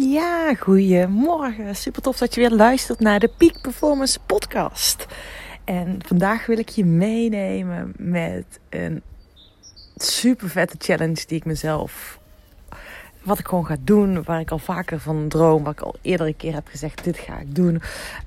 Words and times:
Ja, 0.00 0.54
goeiemorgen. 0.54 1.76
Super 1.76 2.02
tof 2.02 2.18
dat 2.18 2.34
je 2.34 2.40
weer 2.40 2.50
luistert 2.50 3.00
naar 3.00 3.20
de 3.20 3.30
Peak 3.36 3.60
Performance 3.60 4.18
Podcast. 4.26 5.06
En 5.64 5.98
vandaag 6.06 6.46
wil 6.46 6.58
ik 6.58 6.68
je 6.68 6.84
meenemen 6.84 7.92
met 7.96 8.44
een 8.68 9.02
super 9.96 10.48
vette 10.48 10.76
challenge 10.78 11.24
die 11.26 11.38
ik 11.38 11.44
mezelf 11.44 12.17
wat 13.28 13.38
ik 13.38 13.48
gewoon 13.48 13.66
ga 13.66 13.76
doen, 13.80 14.22
waar 14.22 14.40
ik 14.40 14.50
al 14.50 14.58
vaker 14.58 15.00
van 15.00 15.28
droom, 15.28 15.62
waar 15.62 15.72
ik 15.72 15.80
al 15.80 15.96
eerder 16.02 16.26
een 16.26 16.36
keer 16.36 16.54
heb 16.54 16.68
gezegd, 16.68 17.04
dit 17.04 17.18
ga 17.18 17.38
ik 17.38 17.54
doen. 17.54 17.82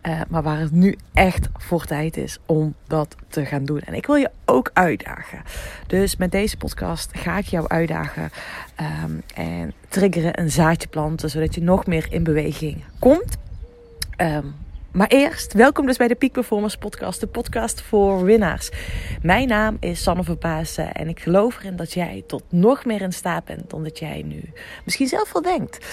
Uh, 0.07 0.21
maar 0.29 0.43
waar 0.43 0.59
het 0.59 0.71
nu 0.71 0.97
echt 1.13 1.49
voor 1.57 1.85
tijd 1.85 2.17
is 2.17 2.39
om 2.45 2.75
dat 2.87 3.15
te 3.27 3.45
gaan 3.45 3.65
doen. 3.65 3.79
En 3.79 3.93
ik 3.93 4.05
wil 4.05 4.15
je 4.15 4.29
ook 4.45 4.69
uitdagen. 4.73 5.41
Dus 5.87 6.15
met 6.15 6.31
deze 6.31 6.57
podcast 6.57 7.09
ga 7.17 7.37
ik 7.37 7.45
jou 7.45 7.67
uitdagen 7.67 8.29
um, 9.05 9.21
en 9.35 9.73
triggeren 9.87 10.39
een 10.39 10.51
zaadje 10.51 10.87
planten, 10.87 11.29
zodat 11.29 11.55
je 11.55 11.61
nog 11.61 11.85
meer 11.85 12.07
in 12.09 12.23
beweging 12.23 12.83
komt. 12.99 13.37
Um, 14.17 14.53
maar 14.91 15.07
eerst, 15.07 15.53
welkom 15.53 15.85
dus 15.85 15.97
bij 15.97 16.07
de 16.07 16.15
Peak 16.15 16.31
Performance 16.31 16.77
Podcast, 16.77 17.19
de 17.19 17.27
podcast 17.27 17.81
voor 17.81 18.23
winnaars. 18.23 18.69
Mijn 19.21 19.47
naam 19.47 19.77
is 19.79 20.03
Sanne 20.03 20.23
Verpaassen 20.23 20.93
en 20.93 21.07
ik 21.07 21.19
geloof 21.19 21.59
erin 21.59 21.75
dat 21.75 21.93
jij 21.93 22.23
tot 22.27 22.43
nog 22.49 22.85
meer 22.85 23.01
in 23.01 23.13
staat 23.13 23.45
bent 23.45 23.69
dan 23.69 23.83
dat 23.83 23.99
jij 23.99 24.21
nu 24.25 24.43
misschien 24.85 25.07
zelf 25.07 25.31
wel 25.33 25.41
denkt. 25.41 25.85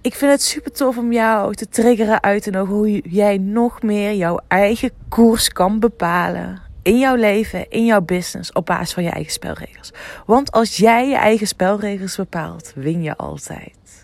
Ik 0.00 0.14
vind 0.14 0.30
het 0.30 0.42
super 0.42 0.72
tof 0.72 0.98
om 0.98 1.12
jou 1.12 1.54
te 1.54 1.68
triggeren 1.68 2.22
uit 2.22 2.42
te 2.42 2.50
nodigen 2.50 2.76
hoe 2.76 3.00
jij 3.10 3.38
nog 3.38 3.82
meer 3.82 4.14
jouw 4.14 4.40
eigen 4.48 4.90
koers 5.08 5.48
kan 5.48 5.80
bepalen. 5.80 6.62
In 6.82 6.98
jouw 6.98 7.14
leven, 7.14 7.70
in 7.70 7.84
jouw 7.84 8.00
business, 8.00 8.52
op 8.52 8.66
basis 8.66 8.94
van 8.94 9.02
je 9.02 9.10
eigen 9.10 9.32
spelregels. 9.32 9.92
Want 10.26 10.52
als 10.52 10.76
jij 10.76 11.08
je 11.08 11.16
eigen 11.16 11.46
spelregels 11.46 12.16
bepaalt, 12.16 12.72
win 12.74 13.02
je 13.02 13.16
altijd 13.16 14.03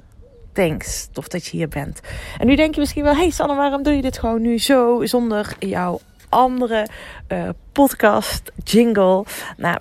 thanks. 0.52 1.08
Tof 1.12 1.28
dat 1.28 1.46
je 1.46 1.56
hier 1.56 1.68
bent. 1.68 2.00
En 2.38 2.46
nu 2.46 2.56
denk 2.56 2.74
je 2.74 2.80
misschien 2.80 3.02
wel: 3.02 3.14
hey 3.14 3.30
Sanne, 3.30 3.54
waarom 3.54 3.82
doe 3.82 3.94
je 3.94 4.02
dit 4.02 4.18
gewoon 4.18 4.42
nu 4.42 4.58
zo 4.58 5.04
zonder 5.04 5.56
jouw 5.58 6.00
andere 6.28 6.86
uh, 7.28 7.48
podcast 7.72 8.52
jingle? 8.64 9.24
Nou, 9.56 9.78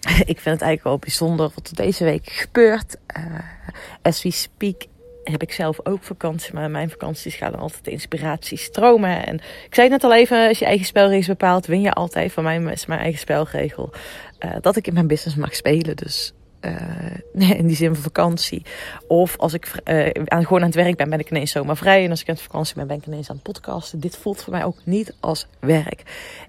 ik 0.32 0.40
vind 0.40 0.44
het 0.44 0.44
eigenlijk 0.44 0.84
wel 0.84 0.98
bijzonder 0.98 1.50
wat 1.54 1.68
er 1.68 1.74
deze 1.74 2.04
week 2.04 2.28
gebeurt. 2.28 2.96
Uh, 3.18 3.38
as 4.02 4.22
we 4.22 4.30
speak 4.30 4.84
heb 5.30 5.42
ik 5.42 5.52
zelf 5.52 5.78
ook 5.82 6.02
vakantie, 6.02 6.54
maar 6.54 6.70
mijn 6.70 6.90
vakanties 6.90 7.34
gaan 7.34 7.54
altijd 7.54 7.86
inspiratie 7.86 8.58
stromen. 8.58 9.26
En 9.26 9.34
ik 9.66 9.74
zei 9.74 9.88
net 9.88 10.04
al 10.04 10.14
even, 10.14 10.48
als 10.48 10.58
je 10.58 10.64
eigen 10.64 10.86
spelregels 10.86 11.26
bepaalt, 11.26 11.66
win 11.66 11.80
je 11.80 11.92
altijd. 11.92 12.32
Van 12.32 12.44
mij 12.44 12.62
is 12.62 12.86
mijn 12.86 13.00
eigen 13.00 13.20
spelregel 13.20 13.92
uh, 14.44 14.50
dat 14.60 14.76
ik 14.76 14.86
in 14.86 14.94
mijn 14.94 15.06
business 15.06 15.36
mag 15.36 15.54
spelen. 15.54 15.96
Dus 15.96 16.32
uh, 17.34 17.50
in 17.58 17.66
die 17.66 17.76
zin 17.76 17.94
van 17.94 18.02
vakantie. 18.02 18.62
Of 19.06 19.36
als 19.38 19.52
ik 19.52 19.80
uh, 19.84 20.08
aan, 20.24 20.42
gewoon 20.42 20.60
aan 20.60 20.66
het 20.66 20.74
werk 20.74 20.96
ben, 20.96 21.10
ben 21.10 21.18
ik 21.18 21.30
ineens 21.30 21.50
zomaar 21.50 21.76
vrij. 21.76 22.04
En 22.04 22.10
als 22.10 22.20
ik 22.20 22.28
aan 22.28 22.34
het 22.34 22.44
vakantie 22.44 22.74
ben, 22.74 22.86
ben 22.86 22.96
ik 22.96 23.06
ineens 23.06 23.30
aan 23.30 23.34
het 23.34 23.44
podcasten. 23.44 24.00
Dit 24.00 24.16
voelt 24.16 24.42
voor 24.42 24.52
mij 24.52 24.64
ook 24.64 24.78
niet 24.84 25.14
als 25.20 25.46
werk. 25.60 26.02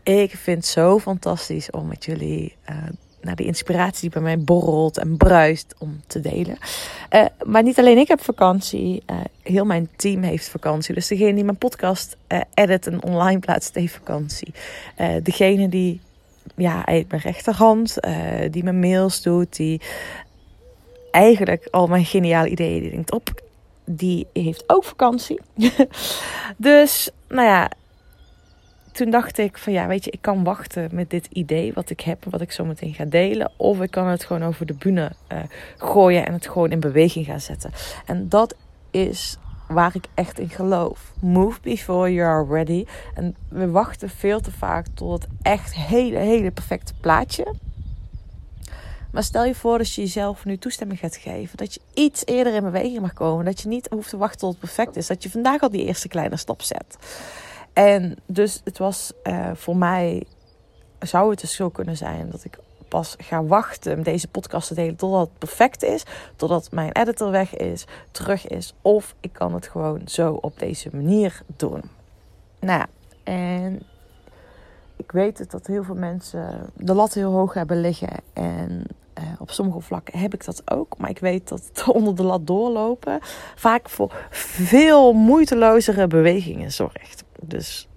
Ik 0.04 0.32
vind 0.32 0.58
het 0.58 0.66
zo 0.66 1.00
fantastisch 1.00 1.72
om 1.72 1.88
met 1.88 2.06
jullie 2.06 2.56
uh, 2.70 2.76
naar 3.22 3.36
de 3.36 3.44
inspiratie 3.46 4.02
die 4.02 4.10
bij 4.10 4.22
mij 4.22 4.40
borrelt 4.40 4.98
en 4.98 5.18
bruist 5.18 5.76
om 5.78 6.02
te 6.08 6.20
delen. 6.20 6.58
maar 7.46 7.64
niet 7.64 7.80
alleen 7.80 7.98
ik 7.98 8.08
heb 8.08 8.22
vakantie, 8.22 9.04
heel 9.42 9.66
mijn 9.66 9.90
team 9.96 10.22
heeft 10.22 10.50
vakantie. 10.50 10.94
Dus 10.94 11.08
degene 11.08 11.34
die 11.34 11.44
mijn 11.44 11.58
podcast 11.58 12.18
edit 12.54 12.88
en 12.88 13.04
online 13.04 13.40
plaatst, 13.40 13.76
heeft 13.76 13.94
vakantie. 13.94 14.54
degene 15.24 15.70
die 15.70 16.02
ja, 16.58 16.82
mijn 16.86 17.08
rechterhand, 17.10 17.96
uh, 18.08 18.14
die 18.52 18.64
mijn 18.64 18.80
mails 18.80 19.22
doet, 19.22 19.56
die 19.56 19.82
eigenlijk 21.12 21.68
al 21.72 21.88
mijn 21.88 22.06
geniale 22.06 22.50
ideeën 22.50 22.82
die 22.82 22.92
denkt 22.92 23.12
op, 23.12 23.42
die 23.86 24.28
heeft 24.34 24.64
ook 24.68 24.84
vakantie. 24.84 25.40
dus, 26.58 27.10
nou 27.28 27.48
ja, 27.48 27.72
toen 28.92 29.10
dacht 29.10 29.38
ik 29.38 29.58
van 29.58 29.74
ja, 29.74 29.88
weet 29.88 30.04
je, 30.04 30.12
ik 30.12 30.22
kan 30.22 30.44
wachten 30.44 30.90
met 30.92 31.10
dit 31.10 31.28
idee 31.32 31.74
wat 31.74 31.90
ik 31.90 32.02
heb, 32.02 32.26
wat 32.30 32.42
ik 32.42 32.52
zo 32.52 32.66
meteen 32.66 32.94
ga 32.94 33.06
delen. 33.06 33.52
Of 33.58 33.82
ik 33.82 33.92
kan 33.92 34.08
het 34.08 34.26
gewoon 34.26 34.44
over 34.44 34.66
de 34.66 34.74
bühne 34.74 35.12
uh, 35.32 35.40
gooien 35.78 36.26
en 36.26 36.34
het 36.34 36.48
gewoon 36.48 36.72
in 36.72 36.80
beweging 36.80 37.26
gaan 37.26 37.40
zetten. 37.40 37.72
En 38.06 38.30
dat 38.30 38.56
is 38.92 39.38
waar 39.68 39.96
ik 39.96 40.06
echt 40.14 40.40
in 40.40 40.50
geloof. 40.50 41.14
Move 41.20 41.60
before 41.62 42.14
you 42.14 42.28
are 42.28 42.54
ready. 42.54 42.86
En 43.16 43.36
we 43.50 43.70
wachten 43.70 44.10
veel 44.10 44.40
te 44.40 44.52
vaak 44.52 44.86
tot 44.94 45.22
het 45.22 45.32
echt 45.42 45.76
hele, 45.76 46.18
hele 46.18 46.52
perfecte 46.52 46.94
plaatje. 47.02 47.54
Maar 49.12 49.24
stel 49.24 49.46
je 49.46 49.56
voor 49.56 49.78
dat 49.78 49.94
je 49.94 50.02
jezelf 50.02 50.46
nu 50.46 50.58
toestemming 50.58 51.00
gaat 51.00 51.16
geven. 51.16 51.58
Dat 51.58 51.74
je 51.74 51.80
iets 51.94 52.26
eerder 52.26 52.54
in 52.54 52.64
beweging 52.64 53.00
mag 53.00 53.14
komen. 53.14 53.46
Dat 53.46 53.62
je 53.62 53.68
niet 53.68 53.88
hoeft 53.90 54.10
te 54.10 54.18
wachten 54.18 54.40
tot 54.40 54.50
het 54.50 54.60
perfect 54.60 54.96
is. 54.96 55.08
Dat 55.08 55.24
je 55.24 55.30
vandaag 55.30 55.62
al 55.62 55.70
die 55.70 55.86
eerste 55.86 56.08
kleine 56.08 56.38
stap 56.38 56.62
zet. 56.62 56.98
En 57.74 58.16
dus 58.26 58.62
het 58.64 58.78
was 58.78 59.12
uh, 59.24 59.50
voor 59.54 59.78
mij. 59.78 60.24
Zou 61.00 61.30
het 61.30 61.40
dus 61.40 61.56
zo 61.56 61.70
kunnen 61.70 61.98
zijn 61.98 62.30
dat 62.30 62.44
ik 62.44 62.58
pas 62.88 63.16
ga 63.18 63.44
wachten 63.44 64.04
deze 64.04 64.28
podcast 64.28 64.68
te 64.68 64.74
delen 64.74 64.96
totdat 64.96 65.28
het 65.28 65.38
perfect 65.38 65.84
is. 65.84 66.04
Totdat 66.36 66.72
mijn 66.72 66.92
editor 66.92 67.32
weg 67.32 67.56
is, 67.56 67.86
terug 68.12 68.48
is. 68.48 68.74
Of 68.82 69.16
ik 69.20 69.34
kan 69.34 69.54
het 69.54 69.68
gewoon 69.68 70.02
zo 70.06 70.38
op 70.42 70.60
deze 70.60 70.90
manier 70.92 71.42
doen. 71.56 71.82
Nou 72.60 72.86
en 73.24 73.82
ik 74.96 75.12
weet 75.12 75.38
het 75.38 75.52
dat 75.52 75.68
heel 75.68 75.84
veel 75.84 75.96
mensen 75.96 76.70
de 76.76 76.94
lat 76.94 77.14
heel 77.14 77.32
hoog 77.32 77.54
hebben 77.54 77.82
liggen. 77.82 78.20
En 78.34 78.84
uh, 79.20 79.24
op 79.40 79.52
sommige 79.52 79.82
vlakken 79.82 80.20
heb 80.20 80.34
ik 80.34 80.46
dat 80.46 80.72
ook. 80.72 80.98
Maar 80.98 81.10
ik 81.10 81.20
weet 81.20 81.48
dat 81.48 81.70
het 81.74 81.88
onder 81.98 82.16
de 82.16 82.24
lat 82.24 82.48
doorlopen 82.48 83.20
vaak 83.56 83.90
voor 83.90 84.28
veel 84.30 85.14
moeitelozere 85.14 86.08
bewegingen 86.08 86.72
zorgt. 86.72 87.24
Dus 87.42 87.88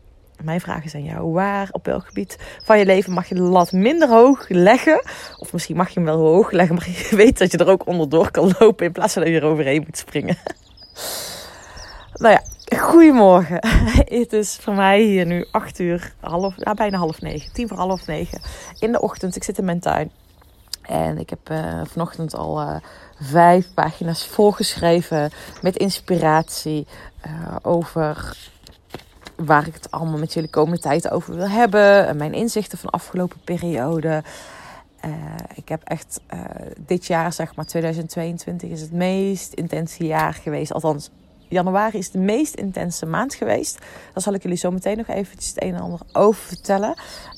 mijn 0.45 0.61
vraag 0.61 0.85
is 0.85 0.95
aan 0.95 1.05
jou: 1.05 1.33
waar, 1.33 1.69
op 1.73 1.87
welk 1.87 2.07
gebied 2.07 2.39
van 2.65 2.79
je 2.79 2.87
leven 2.87 3.13
mag 3.13 3.29
je 3.29 3.35
de 3.35 3.41
lat 3.41 3.73
minder 3.73 4.09
hoog 4.09 4.49
leggen? 4.49 5.03
Of 5.39 5.53
misschien 5.53 5.77
mag 5.77 5.89
je 5.89 5.95
hem 5.95 6.05
wel 6.05 6.19
hoog 6.19 6.51
leggen, 6.51 6.75
maar 6.75 6.89
je 6.89 7.17
weet 7.17 7.39
dat 7.39 7.53
je 7.53 7.59
er 7.59 7.69
ook 7.69 7.87
onderdoor 7.87 8.31
kan 8.31 8.55
lopen 8.59 8.87
in 8.87 8.93
plaats 8.93 9.13
van 9.13 9.23
dat 9.23 9.31
je 9.31 9.41
er 9.41 9.47
overheen 9.47 9.83
moet 9.87 9.99
springen. 9.99 10.37
nou 12.13 12.35
ja, 12.35 12.43
goedemorgen. 12.79 13.59
Het 14.21 14.33
is 14.33 14.59
voor 14.61 14.75
mij 14.75 15.03
hier 15.03 15.27
nu 15.27 15.47
8 15.51 15.79
uur, 15.79 16.15
half, 16.21 16.55
ja, 16.57 16.75
bijna 16.75 16.99
half 16.99 17.21
negen, 17.21 17.53
tien 17.53 17.69
voor 17.69 17.77
half 17.77 18.07
negen 18.07 18.41
in 18.79 18.93
de 18.93 19.01
ochtend. 19.01 19.37
Ik 19.37 19.45
zit 19.45 19.59
in 19.59 19.65
mijn 19.65 19.81
tuin. 19.81 20.11
En 20.83 21.19
ik 21.19 21.31
heb 21.31 21.51
uh, 21.51 21.81
vanochtend 21.85 22.35
al 22.35 22.61
uh, 22.61 22.77
vijf 23.21 23.75
pagina's 23.75 24.27
volgeschreven 24.27 25.31
met 25.63 25.77
inspiratie 25.77 26.87
uh, 27.27 27.57
over 27.63 28.37
waar 29.45 29.67
ik 29.67 29.75
het 29.75 29.91
allemaal 29.91 30.19
met 30.19 30.33
jullie 30.33 30.51
komende 30.51 30.81
tijd 30.81 31.11
over 31.11 31.35
wil 31.35 31.49
hebben. 31.49 32.17
Mijn 32.17 32.33
inzichten 32.33 32.79
van 32.79 32.89
de 32.91 32.97
afgelopen 32.97 33.41
periode. 33.45 34.23
Uh, 35.05 35.13
ik 35.55 35.69
heb 35.69 35.83
echt 35.85 36.21
uh, 36.35 36.41
dit 36.87 37.07
jaar, 37.07 37.33
zeg 37.33 37.55
maar 37.55 37.65
2022, 37.65 38.71
is 38.71 38.81
het 38.81 38.93
meest 38.93 39.53
intense 39.53 40.07
jaar 40.07 40.35
geweest. 40.35 40.73
Althans, 40.73 41.11
januari 41.51 41.99
is 41.99 42.11
de 42.11 42.19
meest 42.19 42.55
intense 42.55 43.07
maand 43.07 43.35
geweest. 43.35 43.79
Daar 44.13 44.23
zal 44.23 44.35
ik 44.35 44.43
jullie 44.43 44.59
zo 44.59 44.71
meteen 44.71 44.97
nog 44.97 45.09
eventjes 45.09 45.49
het 45.49 45.63
een 45.63 45.75
en 45.75 45.81
ander 45.81 46.01
over 46.13 46.43
vertellen. 46.43 46.95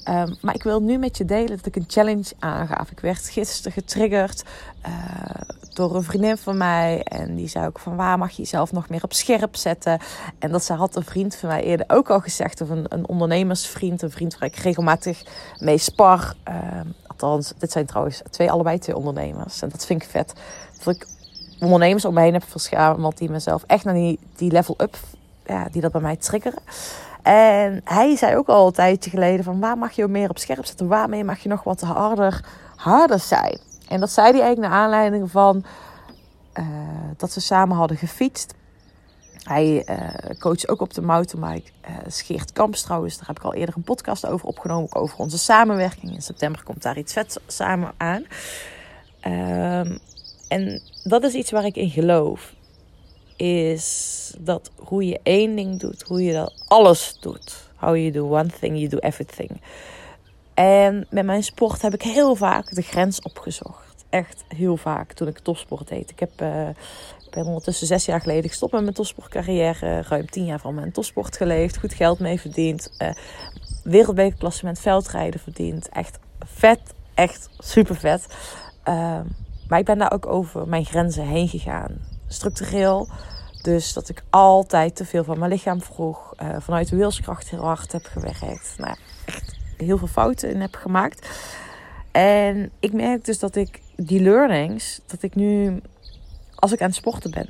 Um, 0.08 0.36
maar 0.40 0.54
ik 0.54 0.62
wil 0.62 0.82
nu 0.82 0.98
met 0.98 1.16
je 1.16 1.24
delen 1.24 1.56
dat 1.56 1.66
ik 1.66 1.76
een 1.76 1.84
challenge 1.86 2.32
aangaf. 2.38 2.90
Ik 2.90 3.00
werd 3.00 3.28
gisteren 3.28 3.72
getriggerd 3.72 4.42
uh, 4.86 4.92
door 5.74 5.96
een 5.96 6.02
vriendin 6.02 6.36
van 6.36 6.56
mij. 6.56 7.02
En 7.02 7.34
die 7.34 7.48
zei 7.48 7.66
ook 7.66 7.78
van 7.78 7.96
waar 7.96 8.18
mag 8.18 8.30
je 8.30 8.42
jezelf 8.42 8.72
nog 8.72 8.88
meer 8.88 9.02
op 9.02 9.12
scherp 9.12 9.56
zetten. 9.56 10.00
En 10.38 10.50
dat 10.50 10.64
ze 10.64 10.72
had 10.72 10.96
een 10.96 11.04
vriend 11.04 11.36
van 11.36 11.48
mij 11.48 11.62
eerder 11.62 11.86
ook 11.88 12.10
al 12.10 12.20
gezegd. 12.20 12.60
Of 12.60 12.68
een, 12.68 12.84
een 12.88 13.08
ondernemersvriend. 13.08 14.02
Een 14.02 14.10
vriend 14.10 14.38
waar 14.38 14.48
ik 14.48 14.56
regelmatig 14.56 15.22
mee 15.58 15.78
spar. 15.78 16.34
Uh, 16.48 16.54
althans, 17.06 17.52
dit 17.58 17.72
zijn 17.72 17.86
trouwens 17.86 18.22
twee, 18.30 18.50
allebei 18.50 18.78
twee 18.78 18.96
ondernemers. 18.96 19.62
En 19.62 19.68
dat 19.68 19.86
vind 19.86 20.02
ik 20.02 20.08
vet. 20.08 20.32
Dat 20.84 20.94
ik 20.94 21.06
ondernemers 21.62 22.04
om 22.04 22.14
me 22.14 22.20
heen 22.20 22.32
heb 22.32 22.44
verzameld 22.48 23.18
die 23.18 23.30
mezelf 23.30 23.64
echt 23.66 23.84
naar 23.84 23.94
die, 23.94 24.18
die 24.36 24.50
level 24.50 24.74
up, 24.78 24.96
ja, 25.46 25.68
die 25.70 25.80
dat 25.80 25.92
bij 25.92 26.00
mij 26.00 26.16
triggeren. 26.16 26.62
En 27.22 27.80
hij 27.84 28.16
zei 28.16 28.36
ook 28.36 28.48
al 28.48 28.66
een 28.66 28.72
tijdje 28.72 29.10
geleden 29.10 29.44
van 29.44 29.60
waar 29.60 29.78
mag 29.78 29.92
je 29.92 30.06
meer 30.06 30.30
op 30.30 30.38
scherp 30.38 30.64
zetten? 30.64 30.88
Waarmee 30.88 31.24
mag 31.24 31.38
je 31.38 31.48
nog 31.48 31.62
wat 31.62 31.80
harder, 31.80 32.44
harder 32.76 33.18
zijn? 33.18 33.58
En 33.88 34.00
dat 34.00 34.10
zei 34.10 34.30
hij 34.30 34.40
eigenlijk 34.40 34.72
naar 34.72 34.80
aanleiding 34.80 35.30
van 35.30 35.64
uh, 36.54 36.66
dat 37.16 37.32
ze 37.32 37.40
samen 37.40 37.76
hadden 37.76 37.96
gefietst. 37.96 38.54
Hij 39.42 39.86
uh, 39.88 40.38
coacht 40.38 40.68
ook 40.68 40.80
op 40.80 40.94
de 40.94 41.02
mountainbike. 41.02 41.70
Uh, 41.88 41.96
Scheert 42.06 42.52
Kamps 42.52 42.82
trouwens, 42.82 43.18
daar 43.18 43.26
heb 43.26 43.36
ik 43.36 43.44
al 43.44 43.54
eerder 43.54 43.76
een 43.76 43.82
podcast 43.82 44.26
over 44.26 44.46
opgenomen. 44.46 44.94
Over 44.94 45.18
onze 45.18 45.38
samenwerking. 45.38 46.14
In 46.14 46.22
september 46.22 46.62
komt 46.62 46.82
daar 46.82 46.98
iets 46.98 47.12
vets 47.12 47.36
samen 47.46 47.92
aan. 47.96 48.24
Uh, 49.26 49.96
en 50.52 50.82
dat 51.04 51.22
is 51.22 51.32
iets 51.32 51.50
waar 51.50 51.64
ik 51.64 51.76
in 51.76 51.90
geloof. 51.90 52.54
Is 53.36 54.34
dat 54.38 54.70
hoe 54.76 55.06
je 55.06 55.20
één 55.22 55.56
ding 55.56 55.80
doet, 55.80 56.02
hoe 56.02 56.22
je 56.24 56.32
dat 56.32 56.64
alles 56.68 57.16
doet. 57.20 57.70
How 57.76 57.96
you 57.96 58.10
do 58.10 58.38
one 58.38 58.50
thing, 58.60 58.76
you 58.76 58.88
do 58.88 58.98
everything. 58.98 59.60
En 60.54 61.06
met 61.10 61.24
mijn 61.24 61.42
sport 61.42 61.82
heb 61.82 61.94
ik 61.94 62.02
heel 62.02 62.34
vaak 62.34 62.74
de 62.74 62.82
grens 62.82 63.20
opgezocht. 63.22 64.04
Echt 64.10 64.44
heel 64.48 64.76
vaak 64.76 65.12
toen 65.12 65.28
ik 65.28 65.38
topsport 65.38 65.88
deed. 65.88 66.10
Ik 66.10 66.20
heb 66.20 66.40
uh, 66.42 66.68
ben 67.30 67.46
ondertussen 67.46 67.86
zes 67.86 68.04
jaar 68.04 68.20
geleden 68.20 68.50
gestopt 68.50 68.72
met 68.72 68.82
mijn 68.82 68.94
topsportcarrière. 68.94 70.02
Ruim 70.02 70.30
tien 70.30 70.44
jaar 70.44 70.60
van 70.60 70.74
mijn 70.74 70.92
topsport 70.92 71.36
geleefd. 71.36 71.78
Goed 71.78 71.94
geld 71.94 72.18
mee 72.18 72.40
verdiend. 72.40 72.90
Uh, 73.84 74.74
veldrijden 74.74 75.40
verdiend. 75.40 75.88
Echt 75.88 76.18
vet. 76.38 76.80
Echt 77.14 77.48
super 77.58 77.96
vet. 77.96 78.26
Uh, 78.88 79.20
maar 79.72 79.80
ik 79.80 79.86
ben 79.86 79.98
daar 79.98 80.12
ook 80.12 80.26
over 80.26 80.68
mijn 80.68 80.84
grenzen 80.84 81.26
heen 81.26 81.48
gegaan. 81.48 81.98
Structureel. 82.28 83.08
Dus 83.62 83.92
dat 83.92 84.08
ik 84.08 84.22
altijd 84.30 84.96
te 84.96 85.04
veel 85.04 85.24
van 85.24 85.38
mijn 85.38 85.50
lichaam 85.50 85.82
vroeg. 85.82 86.34
Uh, 86.42 86.56
vanuit 86.58 86.88
de 86.88 86.96
wilskracht 86.96 87.50
heel 87.50 87.64
hard 87.64 87.92
heb 87.92 88.04
gewerkt. 88.04 88.74
Nou, 88.76 88.96
echt 89.24 89.56
heel 89.76 89.98
veel 89.98 90.06
fouten 90.06 90.60
heb 90.60 90.74
gemaakt. 90.74 91.28
En 92.10 92.70
ik 92.80 92.92
merk 92.92 93.24
dus 93.24 93.38
dat 93.38 93.56
ik 93.56 93.82
die 93.96 94.20
learnings, 94.20 95.00
dat 95.06 95.22
ik 95.22 95.34
nu, 95.34 95.80
als 96.54 96.72
ik 96.72 96.80
aan 96.80 96.88
het 96.88 96.96
sporten 96.96 97.30
ben, 97.30 97.48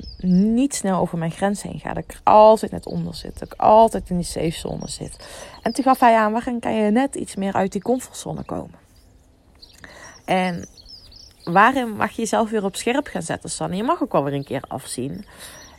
niet 0.53 0.75
snel 0.75 0.99
over 0.99 1.17
mijn 1.17 1.31
grens 1.31 1.61
heen 1.61 1.79
ga. 1.79 1.93
Dat 1.93 2.03
ik 2.03 2.19
altijd 2.23 2.71
net 2.71 2.85
onder 2.85 3.15
zit. 3.15 3.39
Dat 3.39 3.53
ik 3.53 3.61
altijd 3.61 4.09
in 4.09 4.15
die 4.15 4.25
safe 4.25 4.51
zone 4.51 4.87
zit. 4.87 5.27
En 5.61 5.73
toen 5.73 5.83
gaf 5.83 5.99
hij 5.99 6.17
aan, 6.17 6.31
waarin 6.31 6.59
kan 6.59 6.73
je 6.73 6.91
net 6.91 7.15
iets 7.15 7.35
meer 7.35 7.53
uit 7.53 7.71
die 7.71 7.81
comfortzone 7.81 8.43
komen? 8.43 8.79
En 10.25 10.67
waarin 11.43 11.95
mag 11.95 12.11
je 12.11 12.21
jezelf 12.21 12.49
weer 12.49 12.63
op 12.63 12.75
scherp 12.75 13.07
gaan 13.07 13.21
zetten, 13.21 13.49
Sanne? 13.49 13.75
Je 13.75 13.83
mag 13.83 14.01
ook 14.01 14.11
wel 14.11 14.23
weer 14.23 14.33
een 14.33 14.43
keer 14.43 14.63
afzien. 14.67 15.25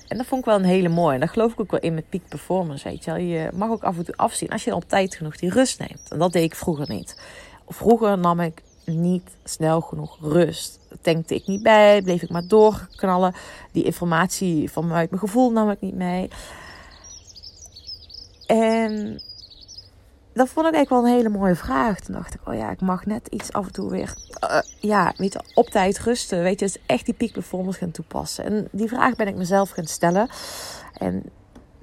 En 0.09 0.17
dat 0.17 0.27
vond 0.27 0.41
ik 0.41 0.47
wel 0.47 0.57
een 0.57 0.65
hele 0.65 0.89
mooie. 0.89 1.15
En 1.15 1.21
daar 1.21 1.29
geloof 1.29 1.53
ik 1.53 1.61
ook 1.61 1.71
wel 1.71 1.81
in 1.81 1.95
met 1.95 2.09
peak 2.09 2.29
performance. 2.29 2.89
Weet 2.89 3.05
je, 3.05 3.11
wel. 3.11 3.21
je 3.21 3.51
mag 3.55 3.71
ook 3.71 3.83
af 3.83 3.97
en 3.97 4.05
toe 4.05 4.17
afzien 4.17 4.49
als 4.49 4.65
je 4.65 4.75
op 4.75 4.89
tijd 4.89 5.15
genoeg 5.15 5.37
die 5.37 5.51
rust 5.51 5.79
neemt. 5.79 6.11
En 6.11 6.19
dat 6.19 6.33
deed 6.33 6.43
ik 6.43 6.55
vroeger 6.55 6.89
niet. 6.89 7.21
Vroeger 7.69 8.19
nam 8.19 8.41
ik 8.41 8.63
niet 8.85 9.31
snel 9.45 9.81
genoeg 9.81 10.19
rust. 10.21 10.79
Tankte 11.01 11.35
ik 11.35 11.47
niet 11.47 11.63
bij, 11.63 12.03
bleef 12.03 12.23
ik 12.23 12.31
maar 12.31 12.47
doorknallen. 12.49 13.35
Die 13.73 13.85
informatie 13.85 14.71
vanuit 14.71 15.11
mijn 15.11 15.23
gevoel 15.23 15.51
nam 15.51 15.71
ik 15.71 15.81
niet 15.81 15.95
mee. 15.95 16.29
En 18.47 19.21
dat 20.35 20.49
vond 20.49 20.67
ik 20.67 20.75
eigenlijk 20.75 20.91
wel 20.91 21.13
een 21.13 21.17
hele 21.19 21.39
mooie 21.39 21.55
vraag. 21.55 22.01
Toen 22.01 22.15
dacht 22.15 22.35
ik, 22.35 22.41
oh 22.49 22.55
ja, 22.55 22.71
ik 22.71 22.81
mag 22.81 23.07
net 23.07 23.27
iets 23.27 23.53
af 23.53 23.67
en 23.67 23.73
toe 23.73 23.91
weer, 23.91 24.15
uh, 24.45 24.59
ja, 24.81 25.13
weet 25.17 25.33
je, 25.33 25.41
op 25.55 25.71
tijd 25.71 25.99
rusten. 25.99 26.43
Weet 26.43 26.61
je, 26.61 26.67
dus 26.67 26.79
echt 26.87 27.05
die 27.05 27.15
peak 27.15 27.33
performance 27.33 27.79
gaan 27.79 27.91
toepassen. 27.91 28.45
En 28.45 28.69
die 28.71 28.89
vraag 28.89 29.17
ben 29.17 29.29
ik 29.29 29.37
mezelf 29.37 29.71
gaan 29.71 29.87
stellen. 29.87 30.29
En 30.93 31.23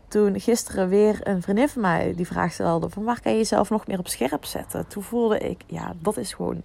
toen 0.07 0.39
gisteren 0.39 0.89
weer 0.89 1.19
een 1.23 1.41
vriendin 1.41 1.69
van 1.69 1.81
mij 1.81 2.13
die 2.15 2.27
vraag 2.27 2.53
stelde: 2.53 2.89
van 2.89 3.03
waar 3.03 3.21
kan 3.21 3.31
je 3.31 3.37
jezelf 3.37 3.69
nog 3.69 3.87
meer 3.87 3.99
op 3.99 4.07
scherp 4.07 4.45
zetten? 4.45 4.87
Toen 4.87 5.03
voelde 5.03 5.37
ik, 5.37 5.61
ja, 5.67 5.93
dat 6.01 6.17
is 6.17 6.33
gewoon 6.33 6.61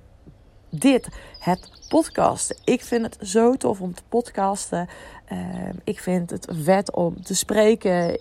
dit, 0.71 1.09
het 1.39 1.71
podcasten. 1.89 2.57
Ik 2.65 2.83
vind 2.83 3.05
het 3.05 3.29
zo 3.29 3.55
tof 3.55 3.81
om 3.81 3.95
te 3.95 4.03
podcasten. 4.09 4.89
Uh, 5.33 5.39
ik 5.85 6.01
vind 6.01 6.31
het 6.31 6.49
vet 6.51 6.95
om 6.95 7.23
te 7.23 7.35
spreken. 7.35 8.13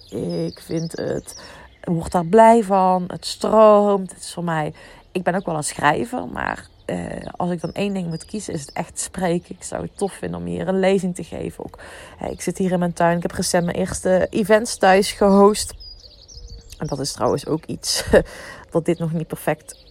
Ik 0.46 0.60
vind 0.60 0.92
het 0.92 1.36
word 1.86 2.12
daar 2.12 2.26
blij 2.26 2.64
van. 2.64 3.04
Het 3.08 3.26
stroomt. 3.26 4.14
Het 4.14 4.22
is 4.22 4.34
voor 4.34 4.44
mij. 4.44 4.74
Ik 5.12 5.24
ben 5.24 5.36
ook 5.36 5.46
wel 5.46 5.56
een 5.56 5.64
schrijver, 5.64 6.28
maar 6.28 6.68
uh, 6.86 6.98
als 7.36 7.52
ik 7.52 7.62
dan 7.62 7.74
één 7.74 7.94
ding 7.94 8.08
moet 8.08 8.26
kiezen, 8.26 8.54
is 8.54 8.62
het 8.62 8.72
echt 8.72 9.00
spreken. 9.00 9.56
Ik 9.56 9.64
zou 9.64 9.82
het 9.82 9.98
tof 9.98 10.14
vinden 10.14 10.40
om 10.40 10.46
hier 10.46 10.68
een 10.68 10.80
lezing 10.80 11.16
te 11.16 11.24
geven. 11.24 11.64
Ook, 11.66 11.80
ik 12.30 12.42
zit 12.42 12.58
hier 12.58 12.72
in 12.72 12.80
mijn 12.80 12.94
tuin. 12.94 13.16
Ik 13.16 13.22
heb 13.22 13.32
recent 13.32 13.66
mijn 13.66 13.78
eerste 13.78 14.28
events 14.30 14.78
thuis 14.78 15.12
gehost. 15.12 15.74
En 16.78 16.88
dat 16.88 17.00
is 17.00 17.12
trouwens 17.12 17.48
ook 17.48 17.66
iets 17.66 18.04
dat 18.72 18.86
dit 18.86 19.00
nog 19.00 19.14
niet 19.14 19.28
perfect 19.28 19.86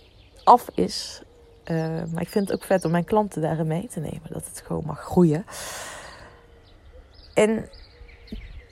af 0.45 0.69
is. 0.75 1.23
Uh, 1.65 1.77
maar 2.13 2.23
ik 2.23 2.29
vind 2.29 2.49
het 2.49 2.57
ook 2.57 2.65
vet 2.65 2.85
om 2.85 2.91
mijn 2.91 3.05
klanten 3.05 3.43
daarin 3.43 3.67
mee 3.67 3.89
te 3.89 4.01
nemen. 4.01 4.29
Dat 4.29 4.47
het 4.47 4.63
gewoon 4.67 4.85
mag 4.87 5.01
groeien. 5.01 5.45
En 7.35 7.69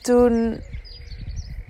toen 0.03 0.63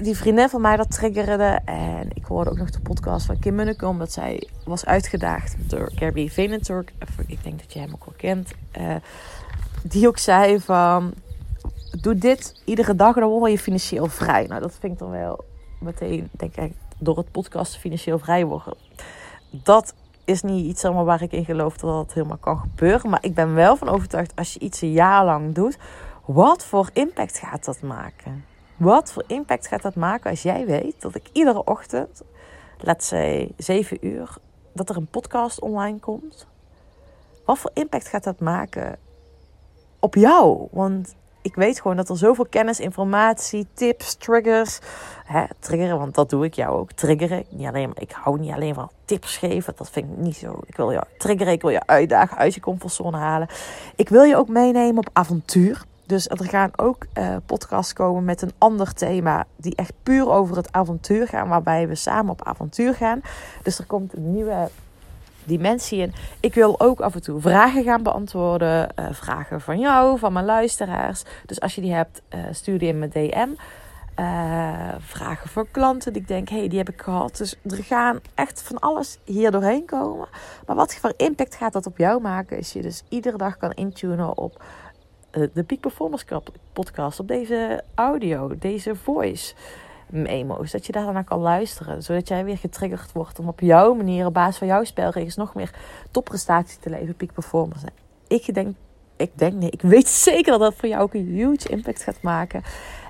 die 0.02 0.16
vriendin 0.16 0.48
van 0.48 0.60
mij 0.60 0.76
dat 0.76 0.90
triggerde. 0.90 1.60
En 1.64 2.10
ik 2.14 2.24
hoorde 2.24 2.50
ook 2.50 2.56
nog 2.56 2.70
de 2.70 2.80
podcast 2.80 3.26
van 3.26 3.38
Kim 3.38 3.54
Munneke. 3.54 3.86
Omdat 3.86 4.12
zij 4.12 4.48
was 4.64 4.84
uitgedaagd 4.84 5.56
door 5.70 5.90
Gary 5.94 6.28
Vaynerchuk. 6.28 6.92
Ik 7.26 7.42
denk 7.42 7.58
dat 7.58 7.72
je 7.72 7.78
hem 7.78 7.92
ook 7.92 8.04
wel 8.04 8.14
kent. 8.16 8.50
Uh, 8.80 8.94
die 9.82 10.06
ook 10.06 10.18
zei 10.18 10.60
van... 10.60 11.12
Doe 12.00 12.14
dit 12.14 12.62
iedere 12.64 12.94
dag 12.94 13.14
en 13.14 13.20
dan 13.20 13.30
word 13.30 13.50
je 13.50 13.58
financieel 13.58 14.06
vrij. 14.06 14.46
Nou, 14.46 14.60
dat 14.60 14.76
vind 14.80 14.92
ik 14.92 14.98
dan 14.98 15.10
wel 15.10 15.44
meteen, 15.80 16.28
denk 16.30 16.56
ik, 16.56 16.72
door 16.98 17.16
het 17.16 17.30
podcast 17.30 17.76
financieel 17.76 18.18
vrij 18.18 18.44
worden. 18.44 18.74
Dat 19.50 19.94
is 20.24 20.42
niet 20.42 20.66
iets 20.66 20.84
allemaal 20.84 21.04
waar 21.04 21.22
ik 21.22 21.32
in 21.32 21.44
geloof 21.44 21.76
dat 21.76 21.90
dat 21.90 22.14
helemaal 22.14 22.36
kan 22.36 22.58
gebeuren. 22.58 23.10
Maar 23.10 23.24
ik 23.24 23.34
ben 23.34 23.54
wel 23.54 23.76
van 23.76 23.88
overtuigd 23.88 24.36
als 24.36 24.52
je 24.52 24.60
iets 24.60 24.80
een 24.80 24.92
jaar 24.92 25.24
lang 25.24 25.54
doet, 25.54 25.78
wat 26.24 26.64
voor 26.64 26.90
impact 26.92 27.38
gaat 27.38 27.64
dat 27.64 27.82
maken? 27.82 28.44
Wat 28.82 29.12
voor 29.12 29.24
impact 29.26 29.66
gaat 29.66 29.82
dat 29.82 29.94
maken 29.94 30.30
als 30.30 30.42
jij 30.42 30.66
weet 30.66 31.02
dat 31.02 31.14
ik 31.14 31.28
iedere 31.32 31.64
ochtend, 31.64 32.22
let's 32.78 33.06
say 33.06 33.52
7 33.56 34.06
uur, 34.06 34.36
dat 34.72 34.88
er 34.88 34.96
een 34.96 35.06
podcast 35.06 35.60
online 35.60 35.98
komt? 35.98 36.46
Wat 37.44 37.58
voor 37.58 37.70
impact 37.74 38.08
gaat 38.08 38.24
dat 38.24 38.40
maken 38.40 38.96
op 39.98 40.14
jou? 40.14 40.68
Want 40.70 41.14
ik 41.42 41.54
weet 41.54 41.80
gewoon 41.80 41.96
dat 41.96 42.08
er 42.08 42.18
zoveel 42.18 42.46
kennis, 42.46 42.80
informatie, 42.80 43.66
tips, 43.74 44.14
triggers. 44.14 44.78
Hè, 45.24 45.44
triggeren, 45.58 45.98
want 45.98 46.14
dat 46.14 46.30
doe 46.30 46.44
ik 46.44 46.54
jou 46.54 46.78
ook. 46.78 46.92
Triggeren. 46.92 47.44
Niet 47.48 47.66
alleen, 47.66 47.90
ik 47.94 48.12
hou 48.12 48.38
niet 48.38 48.52
alleen 48.52 48.74
van 48.74 48.90
tips 49.04 49.36
geven. 49.36 49.72
Dat 49.76 49.90
vind 49.90 50.10
ik 50.10 50.16
niet 50.16 50.36
zo. 50.36 50.60
Ik 50.66 50.76
wil 50.76 50.90
je 50.90 51.02
triggeren. 51.18 51.52
Ik 51.52 51.62
wil 51.62 51.70
je 51.70 51.86
uitdagen, 51.86 52.36
uit 52.36 52.54
je 52.54 52.60
comfortzone 52.60 53.16
halen. 53.16 53.48
Ik 53.96 54.08
wil 54.08 54.22
je 54.22 54.36
ook 54.36 54.48
meenemen 54.48 54.98
op 54.98 55.08
avontuur. 55.12 55.84
Dus 56.12 56.28
er 56.28 56.44
gaan 56.44 56.70
ook 56.76 57.06
uh, 57.18 57.36
podcasts 57.46 57.92
komen 57.92 58.24
met 58.24 58.42
een 58.42 58.52
ander 58.58 58.94
thema. 58.94 59.46
Die 59.56 59.74
echt 59.74 59.92
puur 60.02 60.30
over 60.30 60.56
het 60.56 60.72
avontuur 60.72 61.28
gaan. 61.28 61.48
Waarbij 61.48 61.88
we 61.88 61.94
samen 61.94 62.32
op 62.32 62.42
avontuur 62.42 62.94
gaan. 62.94 63.20
Dus 63.62 63.78
er 63.78 63.84
komt 63.84 64.16
een 64.16 64.32
nieuwe 64.32 64.68
dimensie 65.44 66.00
in. 66.00 66.12
Ik 66.40 66.54
wil 66.54 66.80
ook 66.80 67.00
af 67.00 67.14
en 67.14 67.22
toe 67.22 67.40
vragen 67.40 67.84
gaan 67.84 68.02
beantwoorden. 68.02 68.88
Uh, 68.98 69.06
vragen 69.10 69.60
van 69.60 69.78
jou, 69.78 70.18
van 70.18 70.32
mijn 70.32 70.44
luisteraars. 70.44 71.24
Dus 71.46 71.60
als 71.60 71.74
je 71.74 71.80
die 71.80 71.92
hebt, 71.92 72.22
uh, 72.34 72.40
stuur 72.50 72.78
die 72.78 72.88
in 72.88 72.98
mijn 72.98 73.10
DM. 73.10 73.48
vragen 74.98 75.48
voor 75.48 75.66
klanten 75.70 76.12
die 76.12 76.22
ik 76.22 76.28
denk, 76.28 76.48
hey, 76.48 76.68
die 76.68 76.78
heb 76.78 76.88
ik 76.88 77.02
gehad. 77.02 77.36
Dus 77.36 77.56
er 77.64 77.84
gaan 77.84 78.20
echt 78.34 78.62
van 78.62 78.78
alles 78.78 79.18
hier 79.24 79.50
doorheen 79.50 79.84
komen. 79.84 80.28
Maar 80.66 80.76
wat 80.76 80.94
voor 80.94 81.14
impact 81.16 81.54
gaat 81.54 81.72
dat 81.72 81.86
op 81.86 81.98
jou 81.98 82.20
maken? 82.20 82.58
Is 82.58 82.72
je 82.72 82.82
dus 82.82 83.02
iedere 83.08 83.36
dag 83.36 83.56
kan 83.56 83.70
intunen 83.70 84.36
op 84.38 84.62
eh, 84.62 84.81
de 85.32 85.64
Peak 85.66 85.80
Performance 85.80 86.42
podcast, 86.72 87.20
op 87.20 87.28
deze 87.28 87.82
audio, 87.94 88.58
deze 88.58 88.96
voice 88.96 89.54
memo's. 90.12 90.70
Dat 90.70 90.86
je 90.86 90.92
daar 90.92 91.12
naar 91.12 91.24
kan 91.24 91.38
luisteren. 91.38 92.02
Zodat 92.02 92.28
jij 92.28 92.44
weer 92.44 92.58
getriggerd 92.58 93.12
wordt 93.12 93.38
om 93.38 93.48
op 93.48 93.60
jouw 93.60 93.94
manier, 93.94 94.26
op 94.26 94.34
basis 94.34 94.58
van 94.58 94.66
jouw 94.66 94.84
spelregels, 94.84 95.36
nog 95.36 95.54
meer 95.54 95.70
topprestatie 96.10 96.78
te 96.78 96.90
leven. 96.90 97.14
Peak 97.14 97.32
Performance. 97.32 97.86
Ik 98.28 98.54
denk, 98.54 98.76
ik 99.16 99.30
denk, 99.38 99.52
nee, 99.52 99.70
ik 99.70 99.82
weet 99.82 100.08
zeker 100.08 100.50
dat 100.50 100.60
dat 100.60 100.74
voor 100.74 100.88
jou 100.88 101.02
ook 101.02 101.14
een 101.14 101.26
huge 101.26 101.68
impact 101.68 102.02
gaat 102.02 102.22
maken. 102.22 102.62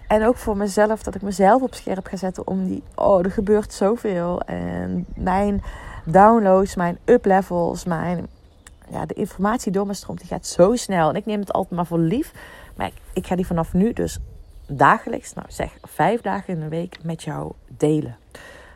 En 0.09 0.27
ook 0.27 0.37
voor 0.37 0.57
mezelf, 0.57 1.03
dat 1.03 1.15
ik 1.15 1.23
mezelf 1.23 1.63
op 1.63 1.75
scherp 1.75 2.07
ga 2.07 2.17
zetten 2.17 2.47
om 2.47 2.67
die, 2.67 2.83
oh, 2.95 3.25
er 3.25 3.31
gebeurt 3.31 3.73
zoveel. 3.73 4.41
En 4.41 5.07
mijn 5.15 5.63
downloads, 6.05 6.75
mijn 6.75 6.99
uplevels, 7.05 7.85
mijn 7.85 8.27
ja, 8.93 9.07
de 9.07 9.15
informatie 9.15 9.73
door 9.73 9.87
me 9.87 9.95
stroomt, 9.95 10.19
die 10.19 10.29
gaat 10.29 10.47
zo 10.47 10.77
snel. 10.77 11.09
En 11.09 11.17
ik 11.17 11.27
neem 11.27 11.41
het 11.41 11.53
altijd 11.53 11.75
maar 11.75 11.87
voor 11.87 11.99
lief. 11.99 12.33
Maar 12.77 12.91
ik, 13.13 13.27
ga 13.27 13.37
die 13.37 13.47
vanaf 13.47 13.73
nu 13.73 13.93
dus 13.93 14.19
dagelijks, 14.67 15.33
nou 15.33 15.47
zeg 15.51 15.71
vijf 15.83 16.21
dagen 16.21 16.55
in 16.55 16.61
de 16.61 16.69
week 16.69 16.97
met 17.03 17.23
jou 17.23 17.53
delen. 17.67 18.17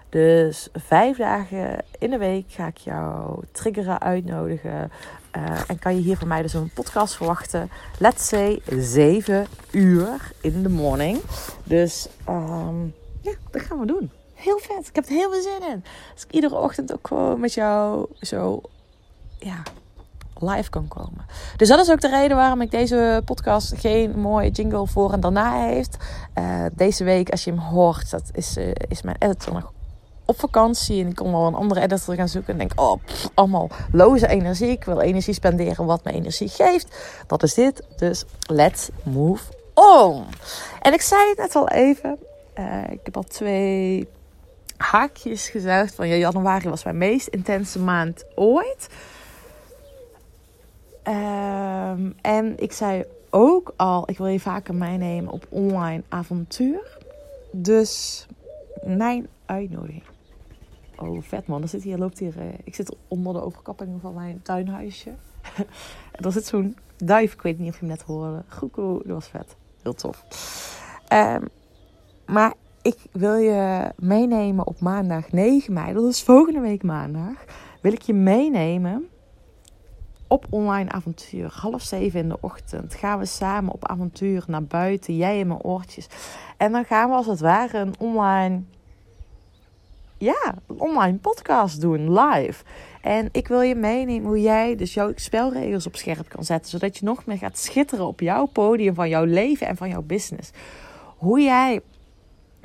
Dus 0.09 0.69
vijf 0.73 1.17
dagen 1.17 1.85
in 1.99 2.11
de 2.11 2.19
week 2.19 2.45
ga 2.49 2.67
ik 2.67 2.77
jou 2.77 3.43
triggeren, 3.53 4.01
uitnodigen. 4.01 4.91
Uh, 5.37 5.71
en 5.71 5.79
kan 5.79 5.97
je 5.97 6.03
hier 6.03 6.17
van 6.17 6.29
mij 6.29 6.43
dus 6.43 6.55
een 6.55 6.71
podcast 6.75 7.17
verwachten. 7.17 7.71
Let's 7.99 8.29
say 8.29 8.61
7 8.79 9.47
uur 9.71 10.33
in 10.41 10.63
de 10.63 10.69
morning. 10.69 11.21
Dus 11.65 12.09
um, 12.29 12.95
ja, 13.21 13.33
dat 13.51 13.63
gaan 13.63 13.81
we 13.81 13.87
doen. 13.87 14.11
Heel 14.35 14.59
vet. 14.59 14.89
Ik 14.89 14.95
heb 14.95 15.05
er 15.05 15.11
heel 15.11 15.31
veel 15.33 15.43
zin 15.43 15.71
in. 15.71 15.85
Dus 16.15 16.25
ik 16.25 16.33
iedere 16.33 16.55
ochtend 16.55 16.93
ook 16.93 17.07
gewoon 17.07 17.41
met 17.41 17.55
jou 17.55 18.07
zo 18.21 18.61
ja, 19.39 19.63
live 20.41 20.71
kan 20.71 20.89
komen. 20.89 21.27
Dus 21.57 21.69
dat 21.69 21.79
is 21.79 21.91
ook 21.91 22.01
de 22.01 22.09
reden 22.09 22.37
waarom 22.37 22.61
ik 22.61 22.71
deze 22.71 23.23
podcast 23.25 23.75
geen 23.77 24.19
mooie 24.19 24.51
jingle 24.51 24.87
voor 24.87 25.13
en 25.13 25.21
daarna 25.21 25.67
heeft. 25.67 25.97
Uh, 26.39 26.65
deze 26.73 27.05
week, 27.05 27.31
als 27.31 27.45
je 27.45 27.51
hem 27.51 27.61
hoort, 27.61 28.11
dat 28.11 28.31
is, 28.33 28.57
uh, 28.57 28.71
is 28.89 29.03
mijn 29.03 29.17
editor 29.19 29.53
nog 29.53 29.73
op 30.27 30.39
vakantie. 30.39 31.03
En 31.03 31.09
ik 31.09 31.15
kon 31.15 31.33
wel 31.33 31.47
een 31.47 31.55
andere 31.55 31.81
editor 31.81 32.15
gaan 32.15 32.29
zoeken. 32.29 32.53
En 32.53 32.59
denk, 32.59 32.81
oh, 32.81 33.03
allemaal 33.35 33.69
loze 33.93 34.27
energie. 34.27 34.71
Ik 34.71 34.85
wil 34.85 35.01
energie 35.01 35.35
spenderen 35.35 35.87
wat 35.87 36.05
me 36.05 36.13
energie 36.13 36.49
geeft. 36.49 36.97
Dat 37.27 37.43
is 37.43 37.55
dit. 37.55 37.83
Dus 37.97 38.25
let's 38.47 38.89
move 39.03 39.45
on. 39.75 40.25
En 40.81 40.93
ik 40.93 41.01
zei 41.01 41.29
het 41.29 41.39
net 41.39 41.55
al 41.55 41.69
even. 41.69 42.19
Uh, 42.59 42.91
ik 42.91 43.01
heb 43.03 43.17
al 43.17 43.23
twee 43.23 44.09
haakjes 44.77 45.49
gezegd 45.49 45.95
van 45.95 46.09
ja, 46.09 46.15
januari 46.15 46.69
was 46.69 46.85
mijn 46.85 46.99
meest 46.99 47.27
intense 47.27 47.79
maand 47.79 48.25
ooit. 48.35 48.89
Um, 51.09 52.15
en 52.21 52.59
ik 52.59 52.73
zei 52.73 53.05
ook 53.31 53.73
al, 53.77 54.11
ik 54.11 54.19
wil 54.19 54.27
je 54.27 54.41
vaker 54.41 54.75
meenemen 54.75 55.33
op 55.33 55.47
online 55.49 56.03
avontuur. 56.09 56.99
Dus 57.53 58.27
mijn 58.85 59.29
uitnodiging. 59.45 60.03
Oh, 60.97 61.23
vet 61.23 61.47
man. 61.47 61.63
Er 61.63 61.69
zit 61.69 61.83
hier, 61.83 61.99
loopt 61.99 62.19
hier, 62.19 62.37
uh, 62.37 62.45
ik 62.65 62.75
zit 62.75 62.97
onder 63.09 63.33
de 63.33 63.43
overkapping 63.43 64.01
van 64.01 64.15
mijn 64.15 64.41
tuinhuisje. 64.43 65.11
en 66.13 66.25
er 66.25 66.33
zit 66.33 66.47
zo'n 66.47 66.77
duif, 66.97 67.33
ik 67.33 67.43
weet 67.43 67.59
niet 67.59 67.69
of 67.69 67.75
je 67.75 67.81
hem 67.81 67.89
net 67.89 68.03
hoorde. 68.03 68.43
Goekoe, 68.49 68.99
dat 69.05 69.15
was 69.15 69.29
vet. 69.29 69.57
Heel 69.83 69.95
tof. 69.95 70.25
Um, 71.13 71.49
maar 72.27 72.55
ik 72.83 72.99
wil 73.13 73.35
je 73.35 73.93
meenemen 73.97 74.67
op 74.67 74.81
maandag 74.81 75.33
9 75.33 75.73
mei. 75.73 75.93
Dat 75.93 76.05
is 76.05 76.23
volgende 76.23 76.61
week 76.61 76.83
maandag. 76.83 77.45
Wil 77.81 77.93
ik 77.93 78.03
je 78.03 78.15
meenemen 78.15 79.09
op 80.29 80.47
online 80.51 80.91
avontuur. 80.91 81.51
Half 81.53 81.83
zeven 81.83 82.21
in 82.21 82.29
de 82.29 82.39
ochtend 82.41 82.95
gaan 82.95 83.19
we 83.19 83.25
samen 83.25 83.73
op 83.73 83.89
avontuur 83.89 84.45
naar 84.47 84.65
buiten. 84.65 85.17
Jij 85.17 85.41
en 85.41 85.47
mijn 85.47 85.63
oortjes. 85.63 86.07
En 86.57 86.73
dan 86.73 86.85
gaan 86.85 87.09
we 87.09 87.15
als 87.15 87.27
het 87.27 87.41
ware 87.41 87.79
een 87.79 87.95
online, 87.99 88.63
ja, 90.19 90.55
een 90.67 90.81
online 90.81 91.17
podcast 91.17 91.81
doen, 91.81 92.19
live. 92.19 92.65
En 93.01 93.29
ik 93.33 93.49
wil 93.49 93.61
je 93.61 93.75
meenemen 93.75 94.27
hoe 94.27 94.41
jij 94.41 94.77
dus 94.77 94.95
jouw 94.95 95.13
spelregels 95.15 95.87
op 95.87 95.97
scherp 95.97 96.29
kan 96.29 96.45
zetten. 96.45 96.71
Zodat 96.71 96.99
je 96.99 97.05
nog 97.05 97.27
meer 97.27 97.39
gaat 97.39 97.59
schitteren 97.59 98.07
op 98.07 98.21
jouw 98.21 98.47
podium 98.47 98.95
van 98.95 99.09
jouw 99.09 99.25
leven 99.25 99.67
en 99.67 99.77
van 99.77 99.89
jouw 99.89 100.03
business. 100.03 100.51
Hoe 101.17 101.41
jij 101.41 101.81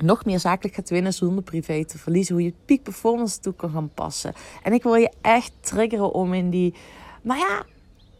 nog 0.02 0.24
meer 0.24 0.38
zakelijk 0.38 0.74
gaat 0.74 0.90
winnen 0.90 1.12
zonder 1.12 1.44
privé 1.44 1.84
te 1.84 1.98
verliezen. 1.98 2.34
Hoe 2.34 2.44
je 2.44 2.54
peak 2.64 2.82
performance 2.82 3.40
toe 3.40 3.54
kan 3.54 3.70
gaan 3.70 3.90
passen. 3.94 4.32
En 4.62 4.72
ik 4.72 4.82
wil 4.82 4.94
je 4.94 5.10
echt 5.20 5.52
triggeren 5.60 6.12
om 6.12 6.34
in 6.34 6.50
die, 6.50 6.74
nou 7.22 7.40
ja, 7.40 7.62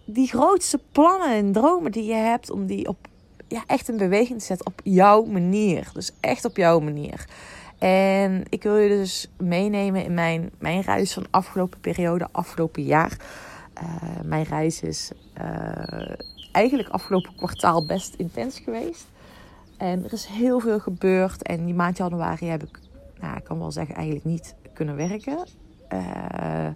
die 0.05 0.29
grootste 0.29 0.81
plannen 0.93 1.31
en 1.31 1.53
dromen 1.53 1.93
die 1.93 2.05
je 2.05 2.15
hebt, 2.15 2.51
om 2.51 2.67
die 2.67 2.89
op, 2.89 3.09
ja, 3.49 3.63
echt 3.67 3.89
in 3.89 3.97
beweging 3.97 4.39
te 4.39 4.45
zetten 4.45 4.67
op 4.67 4.81
jouw 4.85 5.25
manier. 5.25 5.91
Dus 5.93 6.13
echt 6.21 6.45
op 6.45 6.57
jouw 6.57 6.81
manier. 6.81 7.27
En 7.79 8.45
ik 8.49 8.63
wil 8.63 8.77
je 8.77 8.89
dus 8.89 9.31
meenemen 9.39 10.05
in 10.05 10.15
mijn, 10.15 10.51
mijn 10.59 10.81
reis 10.81 11.13
van 11.13 11.27
afgelopen 11.31 11.81
periode, 11.81 12.29
afgelopen 12.33 12.83
jaar. 12.83 13.17
Uh, 13.83 14.21
mijn 14.25 14.45
reis 14.45 14.83
is 14.83 15.11
uh, 15.41 16.15
eigenlijk 16.53 16.89
afgelopen 16.89 17.35
kwartaal 17.37 17.87
best 17.87 18.15
intens 18.15 18.59
geweest. 18.59 19.05
En 19.77 20.05
er 20.05 20.13
is 20.13 20.27
heel 20.27 20.61
veel 20.61 20.81
gebeurd. 20.81 21.43
En 21.43 21.65
die 21.65 21.75
maand 21.75 21.97
januari 21.97 22.47
heb 22.47 22.63
ik, 22.63 22.79
nou, 23.21 23.37
ik 23.37 23.45
kan 23.45 23.59
wel 23.59 23.73
zeggen, 23.73 23.95
eigenlijk 23.95 24.25
niet 24.25 24.55
kunnen 24.75 24.97
werken. 24.97 25.47
Uh, 25.93 26.67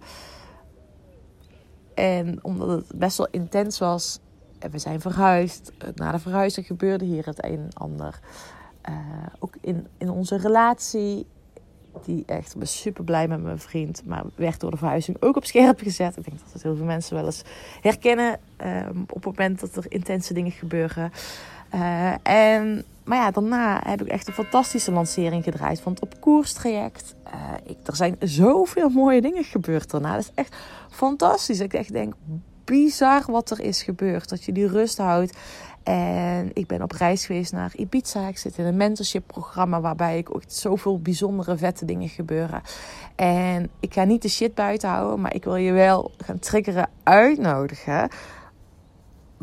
en 1.96 2.38
omdat 2.42 2.68
het 2.68 2.98
best 2.98 3.16
wel 3.16 3.28
intens 3.30 3.78
was, 3.78 4.18
en 4.58 4.70
we 4.70 4.78
zijn 4.78 5.00
verhuisd. 5.00 5.72
Na 5.94 6.12
de 6.12 6.18
verhuizing 6.18 6.66
gebeurde 6.66 7.04
hier 7.04 7.26
het 7.26 7.44
een 7.44 7.58
en 7.58 7.70
ander. 7.72 8.18
Uh, 8.88 8.96
ook 9.38 9.54
in, 9.60 9.86
in 9.98 10.10
onze 10.10 10.36
relatie, 10.36 11.26
die 12.04 12.22
echt, 12.26 12.52
ik 12.52 12.58
ben 12.58 12.68
super 12.68 13.04
blij 13.04 13.28
met 13.28 13.42
mijn 13.42 13.58
vriend, 13.58 14.02
maar 14.04 14.24
werd 14.34 14.60
door 14.60 14.70
de 14.70 14.76
verhuizing 14.76 15.16
ook 15.22 15.36
op 15.36 15.44
scherp 15.44 15.80
gezet. 15.80 16.16
Ik 16.16 16.24
denk 16.24 16.38
dat 16.38 16.52
het 16.52 16.62
heel 16.62 16.76
veel 16.76 16.84
mensen 16.84 17.16
wel 17.16 17.24
eens 17.24 17.42
herkennen 17.80 18.38
um, 18.64 19.00
op 19.00 19.24
het 19.24 19.24
moment 19.24 19.60
dat 19.60 19.76
er 19.76 19.84
intense 19.88 20.34
dingen 20.34 20.52
gebeuren. 20.52 21.12
Uh, 21.74 22.14
en 22.22 22.84
maar 23.06 23.18
ja, 23.18 23.30
daarna 23.30 23.80
heb 23.84 24.00
ik 24.00 24.08
echt 24.08 24.28
een 24.28 24.34
fantastische 24.34 24.92
lancering 24.92 25.44
gedraaid 25.44 25.80
van 25.80 25.96
op 26.00 26.20
koers 26.20 26.52
traject. 26.52 27.14
Uh, 27.26 27.32
ik, 27.64 27.76
er 27.84 27.96
zijn 27.96 28.16
zoveel 28.20 28.88
mooie 28.88 29.20
dingen 29.20 29.44
gebeurd 29.44 29.90
daarna. 29.90 30.12
Dat 30.12 30.22
is 30.22 30.30
echt 30.34 30.56
fantastisch. 30.90 31.60
Ik 31.60 31.74
echt 31.74 31.92
denk, 31.92 32.14
bizar 32.64 33.22
wat 33.26 33.50
er 33.50 33.60
is 33.60 33.82
gebeurd. 33.82 34.28
Dat 34.28 34.44
je 34.44 34.52
die 34.52 34.68
rust 34.68 34.98
houdt. 34.98 35.36
En 35.82 36.50
ik 36.52 36.66
ben 36.66 36.82
op 36.82 36.92
reis 36.92 37.26
geweest 37.26 37.52
naar 37.52 37.72
Ibiza. 37.76 38.28
Ik 38.28 38.38
zit 38.38 38.58
in 38.58 38.64
een 38.64 38.76
mentorship 38.76 39.26
programma 39.26 39.80
waarbij 39.80 40.18
ik 40.18 40.34
ook 40.34 40.42
zoveel 40.46 41.00
bijzondere 41.00 41.56
vette 41.56 41.84
dingen 41.84 42.08
gebeuren. 42.08 42.62
En 43.16 43.70
ik 43.80 43.92
ga 43.92 44.04
niet 44.04 44.22
de 44.22 44.28
shit 44.28 44.54
buiten 44.54 44.88
houden, 44.88 45.20
maar 45.20 45.34
ik 45.34 45.44
wil 45.44 45.56
je 45.56 45.72
wel 45.72 46.10
gaan 46.18 46.38
triggeren, 46.38 46.88
uitnodigen 47.02 48.08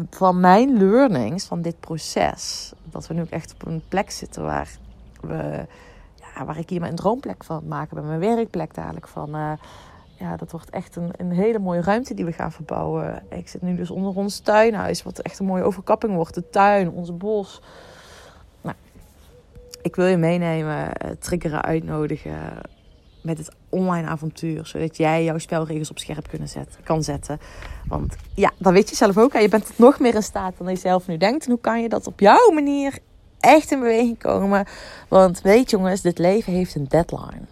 van 0.10 0.40
mijn 0.40 0.78
learnings 0.78 1.46
van 1.46 1.62
dit 1.62 1.80
proces. 1.80 2.74
Dat 2.84 3.08
we 3.08 3.14
nu 3.14 3.22
ook 3.22 3.30
echt 3.30 3.54
op 3.54 3.66
een 3.66 3.84
plek 3.88 4.12
zitten 4.12 4.44
waar, 4.44 4.70
we, 5.22 5.66
ja, 6.36 6.46
waar 6.46 6.58
ik 6.58 6.70
hier 6.70 6.80
mijn 6.80 6.96
droomplek 6.96 7.44
van 7.44 7.68
maken. 7.68 7.96
Bij 7.96 8.06
mijn 8.06 8.36
werkplek 8.36 8.74
dadelijk 8.74 9.08
van. 9.08 9.36
Uh, 9.36 9.52
ja, 10.20 10.38
dat 10.38 10.52
wordt 10.52 10.70
echt 10.70 10.96
een, 10.96 11.12
een 11.18 11.32
hele 11.32 11.60
mooie 11.60 11.82
ruimte 11.82 12.14
die 12.14 12.26
we 12.26 12.32
gaan 12.32 12.52
verbouwen. 12.52 13.24
Ik 13.30 13.48
zit 13.48 13.62
nu 13.62 13.76
dus 13.76 13.90
onder 13.90 14.16
ons 14.16 14.40
tuinhuis, 14.40 15.04
wat 15.04 15.20
echt 15.20 15.40
een 15.40 15.46
mooie 15.46 15.64
overkapping 15.64 16.14
wordt. 16.14 16.34
De 16.34 16.50
tuin, 16.50 16.90
ons 16.90 17.18
bos. 17.18 17.62
Nou, 18.62 18.76
ik 19.82 19.96
wil 19.96 20.06
je 20.06 20.18
meenemen, 20.18 20.94
eh, 20.94 21.12
triggeren, 21.20 21.62
uitnodigen 21.62 22.40
met 23.24 23.38
het 23.38 23.52
online 23.70 24.08
avontuur. 24.08 24.66
Zodat 24.66 24.98
jij 24.98 25.24
jouw 25.24 25.38
spelregels 25.38 25.90
op 25.90 26.00
scherp 26.00 26.30
kunnen 26.30 26.48
zetten, 26.48 26.84
kan 26.84 27.04
zetten. 27.04 27.40
Want 27.88 28.16
ja, 28.36 28.52
dan 28.58 28.74
weet 28.74 28.90
je 28.90 28.96
zelf 28.96 29.18
ook. 29.18 29.34
Je 29.34 29.50
bent 29.50 29.78
nog 29.78 30.00
meer 30.00 30.16
in 30.16 30.24
staat 30.24 30.54
dan 30.58 30.70
je 30.70 30.76
zelf 30.76 31.08
nu 31.08 31.18
denkt. 31.18 31.46
En 31.46 31.52
hoe 31.52 31.60
kan 31.60 31.82
je 31.82 31.90
dat 31.90 32.08
op 32.08 32.20
jouw 32.20 32.52
manier 32.52 33.00
echt 33.40 33.72
in 33.72 33.80
beweging 33.80 34.20
komen? 34.20 34.66
Want 35.08 35.42
weet 35.42 35.70
jongens, 35.70 36.02
dit 36.02 36.18
leven 36.18 36.54
heeft 36.54 36.76
een 36.76 36.88
deadline. 36.88 37.46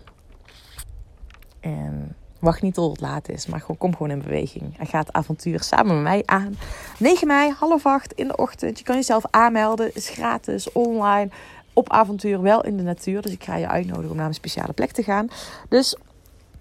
En 1.60 2.16
wacht 2.40 2.62
niet 2.62 2.74
tot 2.74 2.92
het 2.92 3.02
laat 3.02 3.30
is, 3.30 3.46
maar 3.46 3.64
kom 3.78 3.92
gewoon 3.92 4.12
in 4.12 4.22
beweging. 4.22 4.80
En 4.80 4.86
ga 4.86 5.00
het 5.00 5.14
avontuur 5.14 5.64
samen 5.64 5.94
met 5.96 6.04
mij 6.04 6.24
aan. 6.26 6.58
9 7.00 7.28
mei, 7.28 7.52
half 7.60 7.86
acht 7.86 8.14
in 8.14 8.28
de 8.28 8.36
ochtend. 8.36 8.78
Je 8.78 8.84
kan 8.84 8.96
jezelf 8.96 9.24
aanmelden, 9.30 9.96
is 9.96 10.10
gratis, 10.10 10.72
online 10.72 11.30
op 11.74 11.90
avontuur, 11.90 12.42
wel 12.42 12.64
in 12.64 12.78
de 12.78 12.84
natuur. 12.84 13.22
Dus 13.22 13.32
ik 13.32 13.44
ga 13.44 13.56
je 13.56 13.68
uitnodigen 13.68 14.12
om 14.12 14.18
naar 14.18 14.28
een 14.28 14.34
speciale 14.34 14.74
plek 14.74 14.92
te 14.92 15.04
gaan. 15.04 15.28
Dus 15.70 15.96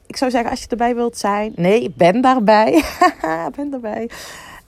ik 0.07 0.17
zou 0.17 0.31
zeggen, 0.31 0.51
als 0.51 0.61
je 0.61 0.69
erbij 0.69 0.95
wilt 0.95 1.17
zijn. 1.17 1.53
Nee, 1.57 1.83
ik 1.83 1.97
ben 1.97 2.21
daarbij. 2.21 2.85
ben 3.57 3.71
daarbij. 3.71 4.11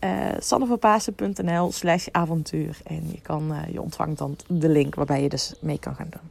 Uh, 0.04 1.68
slash 1.70 2.06
avontuur. 2.10 2.78
En 2.84 3.08
je, 3.10 3.20
kan, 3.20 3.50
uh, 3.50 3.72
je 3.72 3.82
ontvangt 3.82 4.18
dan 4.18 4.36
de 4.48 4.68
link 4.68 4.94
waarbij 4.94 5.22
je 5.22 5.28
dus 5.28 5.54
mee 5.60 5.78
kan 5.78 5.94
gaan 5.94 6.08
doen. 6.10 6.30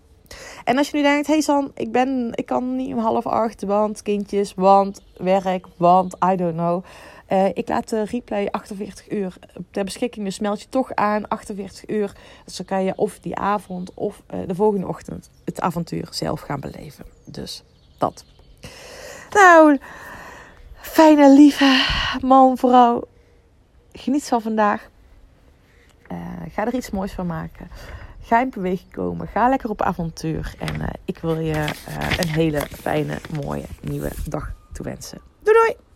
En 0.64 0.78
als 0.78 0.90
je 0.90 0.98
nu 0.98 1.04
denkt, 1.04 1.28
hey 1.28 1.42
San, 1.42 1.72
ik, 1.76 1.92
ben, 1.92 2.32
ik 2.36 2.46
kan 2.46 2.76
niet 2.76 2.94
om 2.94 3.00
half 3.00 3.26
acht, 3.26 3.64
want 3.64 4.02
kindjes, 4.02 4.54
want 4.54 5.02
werk, 5.18 5.68
want 5.78 6.16
I 6.32 6.36
don't 6.36 6.54
know. 6.54 6.84
Uh, 7.32 7.48
ik 7.54 7.68
laat 7.68 7.90
de 7.90 8.04
replay 8.04 8.48
48 8.48 9.12
uur 9.12 9.38
ter 9.72 9.84
beschikking. 9.84 10.26
Dus 10.26 10.40
meld 10.40 10.62
je 10.62 10.70
toch 10.70 10.96
aan 10.96 11.28
48 11.28 11.90
uur. 11.90 12.12
Dus 12.46 12.56
dan 12.56 12.66
kan 12.66 12.84
je 12.84 12.96
of 12.96 13.20
die 13.20 13.36
avond 13.36 13.94
of 13.94 14.24
uh, 14.34 14.40
de 14.48 14.56
volgende 14.56 14.88
ochtend 14.88 15.30
het 15.46 15.62
avontuur 15.62 16.08
zelf 16.10 16.42
gaan 16.42 16.60
beleven. 16.60 17.06
Dus 17.26 17.64
dat. 17.98 18.26
Nou, 19.30 19.78
fijne, 20.74 21.34
lieve 21.34 21.86
man, 22.22 22.58
vrouw. 22.58 23.04
Geniet 23.92 24.24
van 24.24 24.42
vandaag. 24.42 24.90
Ga 26.50 26.66
er 26.66 26.74
iets 26.74 26.90
moois 26.90 27.12
van 27.12 27.26
maken. 27.26 27.70
Ga 28.22 28.42
in 28.42 28.50
beweging 28.50 28.92
komen. 28.92 29.28
Ga 29.28 29.50
lekker 29.50 29.70
op 29.70 29.82
avontuur. 29.82 30.54
En 30.60 31.00
ik 31.06 31.18
wil 31.18 31.40
je 31.40 31.66
een 32.18 32.28
hele 32.28 32.60
fijne, 32.60 33.18
mooie 33.44 33.66
nieuwe 33.82 34.12
dag 34.28 34.54
toewensen. 34.74 35.22
Doei 35.44 35.58
doei! 35.58 35.91